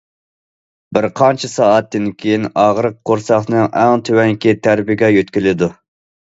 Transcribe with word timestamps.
بىر 0.97 1.07
قانچە 1.19 1.49
سائەتتىن 1.51 2.07
كېيىن 2.23 2.49
ئاغرىق 2.63 2.97
قورساقنىڭ 3.11 3.69
ئوڭ 3.85 4.05
تۆۋەنكى 4.11 4.59
تەرىپىگە 4.67 5.15
يۆتكىلىدۇ. 5.21 5.73